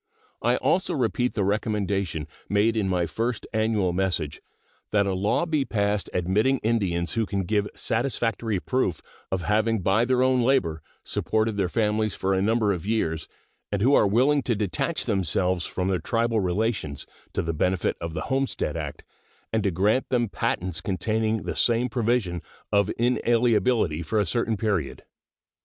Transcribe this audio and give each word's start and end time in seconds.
I 0.41 0.55
also 0.55 0.95
repeat 0.95 1.35
the 1.35 1.43
recommendation 1.43 2.27
made 2.49 2.75
in 2.75 2.89
my 2.89 3.05
first 3.05 3.45
annual 3.53 3.93
message, 3.93 4.41
that 4.89 5.05
a 5.05 5.13
law 5.13 5.45
be 5.45 5.63
passed 5.63 6.09
admitting 6.11 6.57
Indians 6.63 7.13
who 7.13 7.27
can 7.27 7.43
give 7.43 7.69
satisfactory 7.75 8.59
proof 8.59 9.03
of 9.31 9.43
having 9.43 9.81
by 9.83 10.05
their 10.05 10.23
own 10.23 10.41
labor 10.41 10.81
supported 11.03 11.55
their 11.55 11.69
families 11.69 12.15
for 12.15 12.33
a 12.33 12.41
number 12.41 12.73
of 12.73 12.83
years, 12.83 13.27
and 13.71 13.83
who 13.83 13.93
are 13.93 14.07
willing 14.07 14.41
to 14.41 14.55
detach 14.55 15.05
themselves 15.05 15.67
from 15.67 15.87
their 15.89 15.99
tribal 15.99 16.39
relations, 16.39 17.05
to 17.33 17.43
the 17.43 17.53
benefit 17.53 17.95
of 18.01 18.15
the 18.15 18.21
homestead 18.21 18.75
act, 18.75 19.03
and 19.53 19.61
to 19.61 19.69
grant 19.69 20.09
them 20.09 20.29
patents 20.29 20.81
containing 20.81 21.43
the 21.43 21.55
same 21.55 21.89
provision 21.89 22.41
of 22.71 22.89
inalienability 22.97 24.01
for 24.03 24.19
a 24.19 24.25
certain 24.25 24.57
period. 24.57 25.03